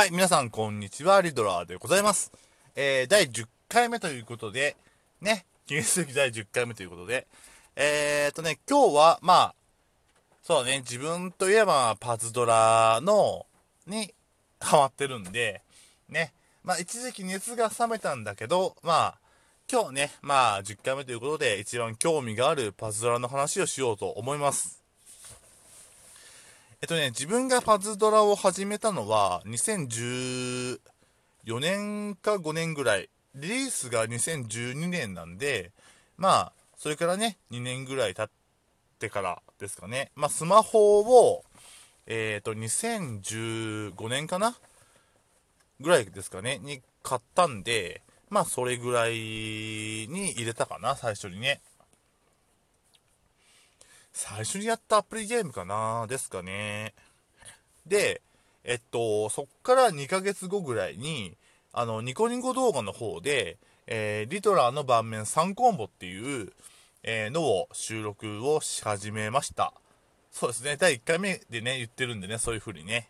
[0.00, 1.20] はい、皆さん、こんにちは。
[1.20, 2.32] リドラーでございます。
[2.74, 4.74] えー、第10回目ということで、
[5.20, 7.26] ね、記念すべき第10回目ということで、
[7.76, 9.54] えーとね、今日は、まあ、
[10.42, 13.44] そうね、自分といえば、パズドラの、
[13.86, 14.14] に、
[14.58, 15.60] ハマってるんで、
[16.08, 16.32] ね、
[16.64, 19.14] まあ、一時期熱が冷めたんだけど、まあ、
[19.70, 24.79] 今日ね、まあ、10回目ということで、一番興味があるパズドラの話をしようと思います。
[26.82, 30.78] えっとね、自分がパズドラを始めたのは、2014
[31.60, 33.10] 年か5年ぐらい。
[33.34, 35.72] リリースが2012年なんで、
[36.16, 38.30] まあ、それからね、2年ぐらい経っ
[38.98, 40.10] てからですかね。
[40.16, 41.44] まあ、スマホを、
[42.06, 44.56] えっ、ー、と、2015年かな
[45.80, 51.60] ぐらいですかね、に買ったんで、まあ、それぐらいに入れたかな、最初にね。
[54.12, 56.06] 最初にやったアプリゲームかな？
[56.08, 56.94] ですかね。
[57.86, 58.22] で、
[58.64, 61.36] えっと、そっから2ヶ月後ぐらいに、
[61.72, 66.52] あの、ニコニコ動画の方で、えー、リトラーの盤面3コンボっていう、
[67.02, 69.72] えー、のを収録をし始めました。
[70.30, 70.76] そうですね。
[70.76, 73.08] 第1回目でね、言ってるんでね、そういう風にね。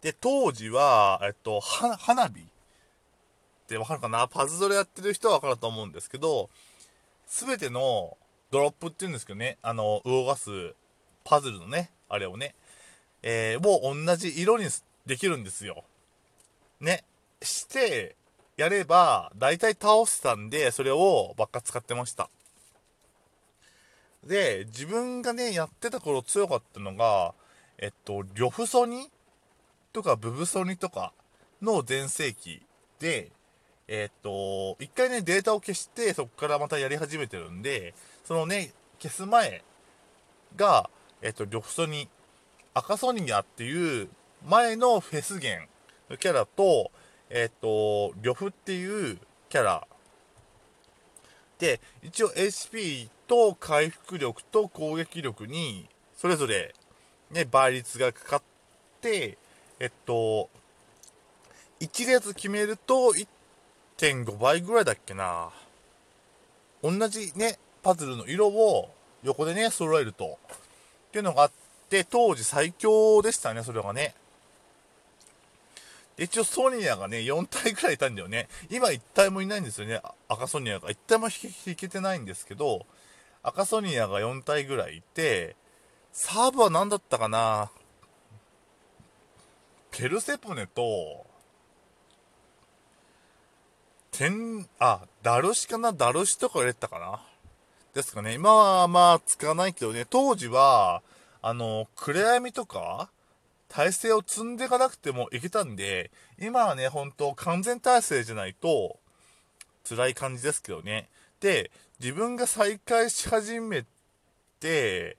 [0.00, 1.96] で、当時は、えっと、花
[2.28, 2.44] 火っ
[3.68, 4.26] てわかるかな？
[4.26, 6.50] パズドラやってる人はわかると思うんですけど、
[7.26, 8.16] すべての
[8.52, 10.74] ドロップっていうんですけどね、あの、動かす
[11.24, 12.54] パズルのね、あれをね、
[13.22, 14.66] えー、もう同じ色に
[15.06, 15.84] できるんですよ。
[16.78, 17.02] ね。
[17.40, 18.14] して、
[18.58, 22.28] やれば、大体倒せたんで、それをばっか使ってました。
[24.22, 27.32] で、自分がね、やってた頃強かったのが、
[27.78, 29.10] えっと、呂布ソニ
[29.94, 31.14] とかブブソニとか
[31.62, 32.60] の全盛期
[33.00, 33.30] で、
[33.88, 39.62] えっと、一回ね、データを消して、そこからまたやり始めてるんで、そのね、消す前
[40.56, 40.88] が、
[41.20, 42.08] えっと、呂布ソニ、
[42.74, 44.08] 赤ソニアっていう
[44.46, 45.68] 前のフェスゲン
[46.10, 46.90] のキャラと、
[47.30, 49.18] えっと、呂布っていう
[49.48, 49.86] キャラ
[51.62, 56.74] で、一応 HP と回復力と攻撃力に、それぞれ、
[57.30, 58.42] ね、倍率がかかっ
[59.00, 59.38] て、
[59.78, 60.50] えっと、
[61.78, 63.14] 1列決めると
[63.96, 65.50] 1.5倍ぐらいだっけな。
[66.82, 70.38] 同じね、パズルの色を横でね、揃えると。
[71.08, 71.52] っていうのがあっ
[71.88, 74.14] て、当時最強でしたね、それがね。
[76.18, 78.48] 一応ソニアがね、4体ぐらいいたんだよね。
[78.70, 80.88] 今1体もいないんですよね、赤ソニアが。
[80.88, 81.28] 1体も
[81.66, 82.86] 引けてないんですけど、
[83.42, 85.56] 赤ソニアが4体ぐらいいて、
[86.12, 87.70] サーブは何だったかな
[89.90, 91.26] ペルセポネと、
[94.12, 97.22] テン、あ、ダルシかなダルシとか入れてたかな
[97.94, 98.34] ですかね。
[98.34, 101.02] 今はまあ使わないけどね、当時は、
[101.42, 103.10] あの、暗闇とか、
[103.68, 108.98] 体勢を積んでいかなくてもいけたんで、今はね、本当完全体制じゃないと、
[109.88, 111.08] 辛い感じですけどね。
[111.40, 111.70] で、
[112.00, 113.84] 自分が再開し始め
[114.60, 115.16] て、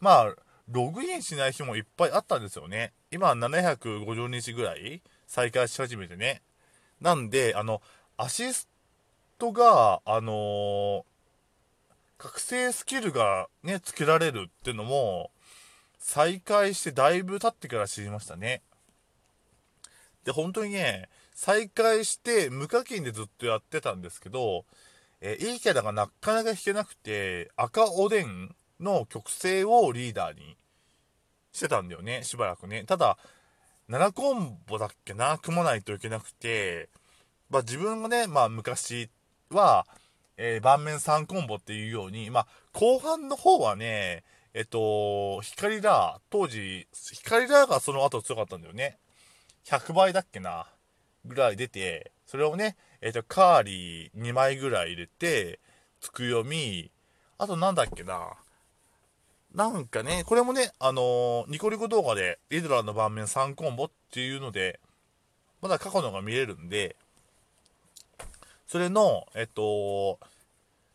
[0.00, 0.34] まあ、
[0.70, 2.92] ログインしない日もいっぱいあったんですよね。
[3.10, 6.42] 今は750日ぐらい再開し始めてね。
[7.00, 7.82] なんで、あの、
[8.16, 8.68] アシス
[9.38, 11.02] トが、あのー、
[12.20, 15.30] 覚醒スキルがね、つけられるってのも、
[15.98, 18.60] 再開してだいぶ経ってから知りましたね。
[20.24, 24.66] で、本当にね、再開して無課金でずっとやってたんですけど、
[25.22, 30.58] えー、いいキャラがなかなか引けなくて、赤おでんの曲線をリーダーに
[31.52, 32.84] してたんだよね、しばらくね。
[32.84, 33.16] ただ、
[33.88, 36.90] 7コンボだっけな、組まないといけなくて、
[37.48, 39.08] まあ自分がね、まあ昔
[39.48, 39.86] は、
[40.42, 44.24] えー、盤面3コンボっていうように、まあ、後半の方はね、
[44.54, 48.96] えっと、光ラー、当時、光ラーがその後強かったんだよね。
[49.66, 50.66] 100倍だっけな、
[51.26, 55.60] ぐらい出て、それをね、えっと、カーリー2枚ぐらい入れて、
[56.00, 56.90] つくよみ、
[57.36, 58.30] あとなんだっけな、
[59.54, 64.80] なんかね、これもね、あのー、ニコニコ動画で、リドラーの盤面3コンボっていうので、
[65.60, 66.96] まだ過去のが見れるんで、
[68.70, 70.20] それの、えっと、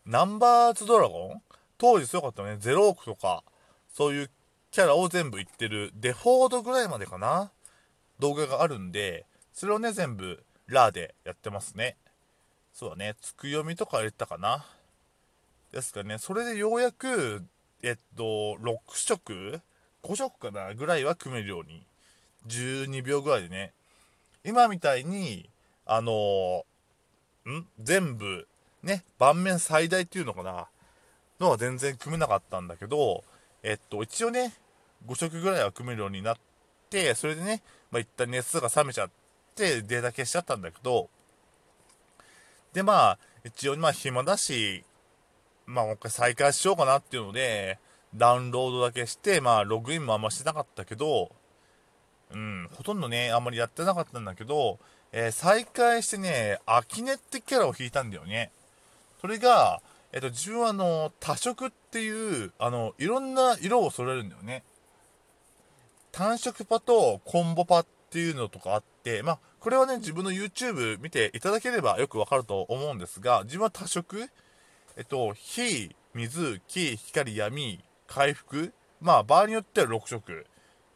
[0.06, 1.42] ナンバーズドラゴン？
[1.78, 2.56] 当時強かったね。
[2.58, 3.44] ゼロ億とか、
[3.94, 4.30] そういう
[4.72, 7.52] キャラを全部言ってる、デフォードぐらいまでかな？
[8.20, 11.98] 動画があるんで、それをね、全部、ラーでやってますね。
[12.74, 14.64] そうだね、つく読みとか入れたかな？
[15.74, 17.44] ですかね、それでようやく、
[17.84, 19.60] えっと、6色
[20.02, 20.74] ?5 色かな？
[20.76, 21.86] ぐらいは組めるように。
[22.48, 23.74] 12秒ぐらいでね。
[24.46, 25.50] 今みたいに、
[25.86, 26.64] あの
[27.52, 27.68] ん？
[27.82, 28.48] 全部、
[28.84, 30.68] ね、盤面最大っていうのかな、
[31.40, 33.24] のは全然組めなかったんだけど、
[33.64, 34.54] えっと、一応ね、
[35.08, 36.38] 5色ぐらいは組めるようになっ
[36.90, 37.62] て、それでね、
[37.92, 39.10] まあ、一旦熱が冷めちゃっ
[39.56, 41.10] て、データ消しちゃったんだけど、
[42.74, 44.84] で、まあ、一応、まあ、暇だし、
[45.66, 47.80] まあ、もう一回再開しようかなっていうので、
[48.14, 51.32] ダウンロードだけして、まあ、ログインもあんましてなかったけど、
[52.32, 54.80] うん、ほとんどね、あんまりやってなかったんだけど、
[55.18, 58.52] えー、再開してね、アキネってキャラを引いたんだよね。
[59.22, 59.82] それが、
[60.12, 64.64] えっ、と、自分はあの、多色っていう、あの、いろんな色を揃えるんだよね。
[66.12, 74.30] 単色パとコンボパっていうのとかあって、まあ、これはね、自分の YouTube 見ていただければよくわかると思うんですが、自分は多色、
[74.98, 80.46] えっと、火、水、木、光、闇、回復、まあ、場合によっては6色、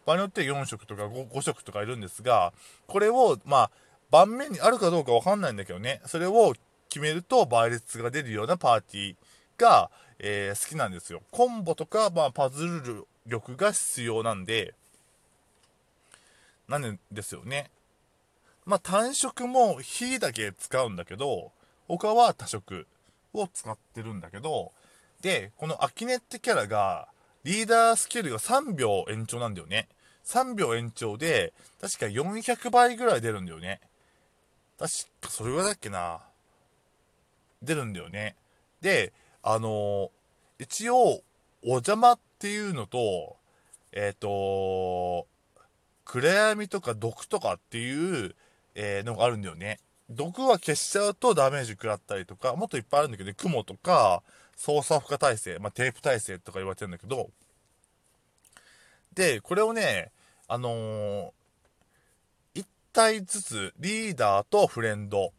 [0.06, 2.51] 場合によっては4色とか 5, 5色とかいるんですが、
[2.86, 3.72] これを、まあ、
[4.12, 6.54] 盤面にあるかどうかわかんないんだけどね、それを
[6.90, 9.16] 決めると倍率が出るようなパーティー
[9.58, 11.22] が、えー、好きなんですよ。
[11.32, 14.74] コンボとか、まあ、パズル力が必要なんで、
[16.68, 17.70] なんですよね。
[18.66, 21.52] まあ、単色も火だけ使うんだけど、
[21.88, 22.88] 他は多色
[23.34, 24.72] を使ってるんだけど、
[25.22, 27.08] で、このアキネってキャラが、
[27.44, 29.88] リーダースキルが3秒延長なんだよね。
[30.26, 33.80] 3秒延長で、確か400倍ぐらい出るんだよね。
[34.80, 36.22] 確か、それぐらいだっけな。
[37.62, 38.36] 出るんだよね。
[38.81, 39.12] で、
[39.44, 40.10] あのー、
[40.60, 41.22] 一応、
[41.62, 43.36] お邪魔っていうのと、
[43.92, 45.28] えっ、ー、と
[46.06, 48.36] 暗闇とか毒とかっていう、
[48.76, 49.80] えー、のがあるんだよね。
[50.10, 54.24] 毒は消しちゃうとダメージ食らったりとか、もっといっぱいあるんだけど、ね、雲とか、
[54.56, 57.30] 操作負荷耐性、まあ、テープ耐性とか言われてるんだけど、
[59.14, 60.12] で、これをね、
[60.48, 61.32] あのー、
[63.00, 65.31] 体ずつリーダーとフレンド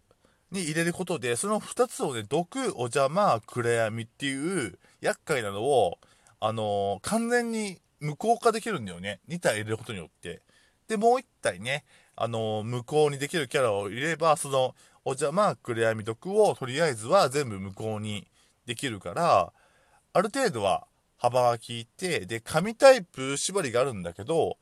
[0.51, 5.99] に入れることで、その2つをね、毒、お邪魔、暗闇っていう厄介なのを、
[6.41, 9.21] あのー、完全に無効化できるんだよね。
[9.29, 10.41] 2体入れることによって。
[10.89, 11.85] で、もう1体ね、
[12.17, 14.75] あのー、無効にできるキャラを入れれば、その、
[15.05, 18.27] お邪魔、暗闇、毒をとりあえずは全部無効に
[18.65, 19.53] できるから、
[20.15, 20.87] ある程度は
[21.19, 24.57] 幅が効いて、で、紙タイプ縛りがあるんだけど、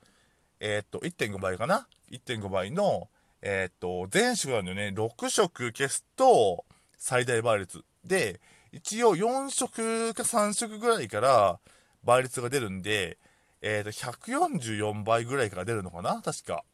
[0.58, 3.08] えー、っと、1.5倍かな ?1.5 倍の、
[3.42, 4.88] えー、っと、全色なんだよね。
[4.88, 6.64] 6色消すと
[6.96, 7.82] 最大倍率。
[8.04, 8.40] で、
[8.72, 11.58] 一応4色か3色ぐらいから
[12.04, 13.18] 倍率が出るんで、
[13.62, 16.20] えっ、と、144倍ぐらいから出るのかな？
[16.22, 16.64] 確か。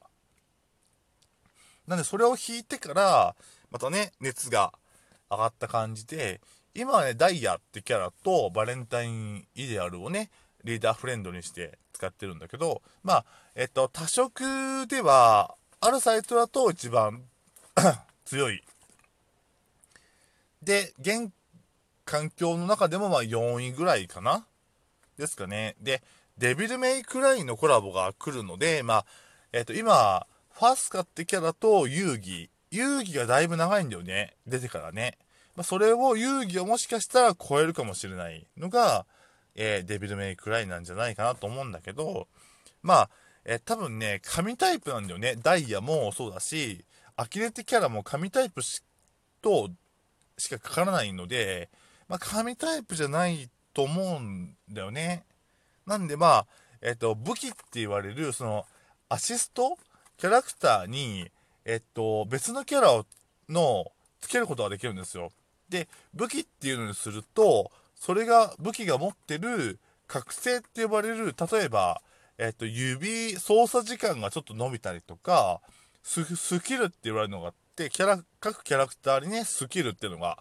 [1.87, 3.37] なんで、それを引いてから、
[3.71, 4.73] またね、熱が
[5.31, 6.41] 上がった感じで、
[6.75, 10.31] 今はね、ダイヤってキャラとバレンタインイデアルをね、
[10.64, 13.25] リーダーフレンドにして使ってるんだけど、まあ、
[13.55, 17.22] えっと、多色では、あるサイトだと一番
[18.25, 18.64] 強い。
[20.62, 21.31] で、現
[22.05, 24.46] 環境の中でもまあ4位ぐらいかな？
[25.19, 25.76] ですかね。
[25.81, 26.02] で、
[26.38, 29.06] デビルメイクラインのコラボが来るので、まあ、
[29.52, 32.50] えっ、と、今、ファスカってキャラと遊戯。
[32.70, 34.37] 遊戯がだいぶ長いんだよね。
[34.46, 35.19] 出てからね。
[35.55, 39.06] まあ、それを遊戯をもしかしたら超えるかもしれないのが、
[39.55, 42.29] えー、デビルメイクライなんじゃないかなと思うんだけど、
[42.83, 43.11] まあ、
[43.45, 45.37] えー、多分ね、紙タイプなんだよね。
[45.37, 46.85] ダイヤもそうだし、
[47.17, 48.62] アキネテキャラも紙タイプ
[49.43, 49.71] と
[50.39, 51.69] しかかからないので、
[52.09, 55.25] まあ、紙タイプじゃないと思うんだよね。
[55.87, 56.47] なんでまあ、
[56.81, 58.67] えっ、と、武器って言われる、その、
[59.09, 59.78] アシスト？
[60.17, 61.31] キャラクターに、
[61.64, 63.07] えっと、別のキャラを、
[63.49, 63.87] の、
[64.21, 65.31] つけることができるんですよ。
[65.69, 67.71] で、武器っていうのにすると、
[68.04, 72.02] それが、武器が持ってる覚醒って呼ばれる、例えば、
[72.37, 75.62] えっと、指操作時間がちょっと伸びたりとか、
[76.02, 80.37] スキルって言われるのがあって、キャラ、各キャラクターにね、スキルっていうのが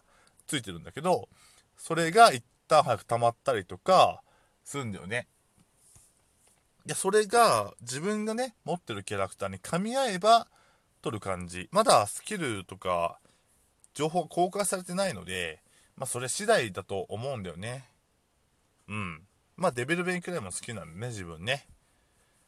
[0.46, 1.30] ついてるんだけど、
[1.78, 4.22] それが一旦早く溜まったりとか、
[4.66, 5.30] するんだよね。
[6.86, 10.48] で、それが自分がね、持ってるキャラクターに噛み合えば
[11.02, 11.70] 取る感じ。
[11.72, 13.20] まだスキルとか、
[13.94, 15.63] 情報公開されてないので、
[15.96, 17.86] まあそれ次第だと思うんだよね。
[18.88, 19.22] うん。
[19.56, 21.68] まあデビルベンくらいも好きなんでね、自分ね。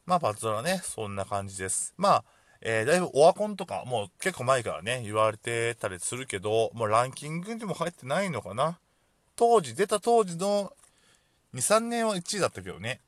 [0.06, 1.94] まあパズドラね、そんな感じです。
[1.98, 2.24] まあ、
[2.62, 8.80] えー、だいぶオワコンとか、もう結構前からね、言われてたりするけど、もうランキングにも入ってないのかな。
[9.36, 10.74] 当時、出た当時の
[11.54, 13.02] 2、3年は1位だったけどね。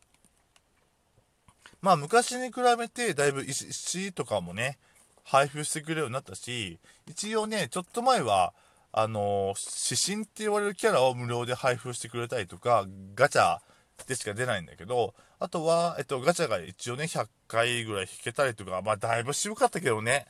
[1.82, 4.77] まあ昔に比べてだいぶ石とかもね、
[5.24, 8.53] 配布してくれるようになったし、一応ね、ちょっと前は、
[9.00, 9.54] あの、
[9.88, 13.60] 指針って言われるキャラを無料で配布してくれたりとか、ガチャ
[14.08, 20.25] でしか出ないんだけど、あとは、えっと、ガチャが一応ね、100回ぐらい引けたりとか、まあだいぶ渋かったけどね。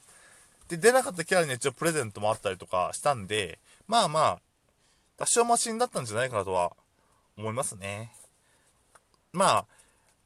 [0.67, 4.39] で、出なかったキャラに一応プレゼントもあったりとかしたんで、まあまあ、
[5.15, 6.73] 多少マシンだったんじゃないかなとは
[7.37, 8.11] 思いますね。
[9.31, 9.65] まあ、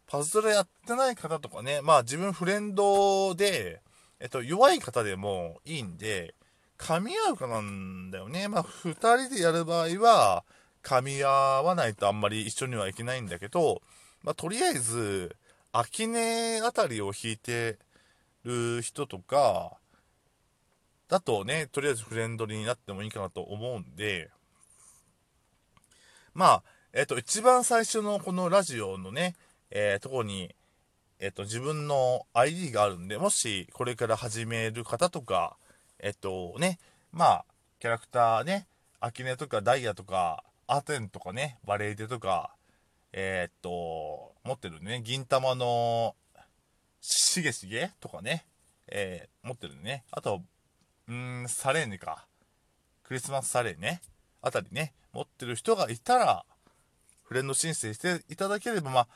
[0.07, 3.81] パズドラやってない方とかね、まあ自分フレンドで、
[4.19, 6.33] えっと、弱い方でもいいんで、
[6.81, 8.47] 噛み合うかなんだよね。
[8.47, 8.93] まあ、2
[9.27, 10.43] 人でやる場合は、
[10.83, 13.83] 噛み合わないとあんまり一緒にはいけないんだけど、
[14.23, 15.35] まあ、とりあえず、
[15.71, 17.77] 秋音あたりを弾いて
[18.43, 19.77] る人とか、
[21.07, 24.31] だとね、とりあえずフレンドリーになってもいいかなと思うんで、
[26.33, 29.35] まあ、えっ、と、一番最初のこのラジオのね、
[29.69, 30.55] えー、とこに、
[31.19, 35.57] えっ、と、自分の ID があるんで、もしこれから始める方とか、
[36.01, 36.79] えっ、とね、
[37.11, 37.45] まあ、
[37.79, 38.67] キャラクターね、
[38.99, 42.55] アキネとかダイヤとか、アテンとかね、バレーテとか、
[43.13, 46.15] えっと、持ってるね、銀玉の、
[47.01, 48.45] しげしげとかね、
[48.87, 50.03] えー、持ってるね。
[50.11, 50.41] あと、
[51.07, 52.25] うーん、サレーネか。
[53.03, 54.01] クリスマスサレーネ
[54.41, 56.45] あたりね、持ってる人がいたら、
[57.23, 59.07] フレンド申請していただければ、まあ、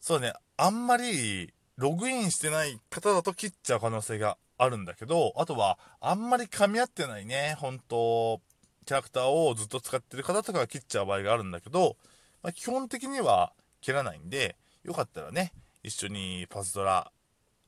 [0.00, 8.40] そうね、あんまりログインしてない方だと切っちゃう可能性があるんだけど、あとは、あんまり噛み合ってないね、本当
[8.86, 11.96] キャラクターをずっと使ってる方とかが切っちゃう場合があるんだけど、
[12.42, 17.10] まあ、基本的には切らないんで、よかったらね、一緒にパズドラ、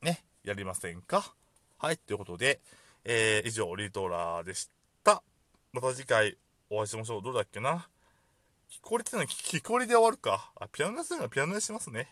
[0.03, 1.35] ね、やりませんか？
[1.79, 2.61] はい、ということで、
[3.05, 4.69] えー、以上、リートーラーでし
[5.03, 5.23] た。
[5.73, 6.37] また次回
[6.71, 7.23] お会いしましょう。
[7.23, 7.89] どうだっけな？
[8.69, 10.51] 木こりってのは木こりで終わるか。
[10.61, 12.09] あ、ピアノでするのはピアノでしますね。